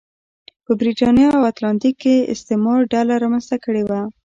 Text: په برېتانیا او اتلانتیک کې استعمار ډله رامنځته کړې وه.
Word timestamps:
په 0.65 0.71
برېتانیا 0.79 1.29
او 1.37 1.41
اتلانتیک 1.51 1.95
کې 2.03 2.15
استعمار 2.33 2.79
ډله 2.93 3.13
رامنځته 3.23 3.57
کړې 3.65 3.83
وه. 3.89 4.01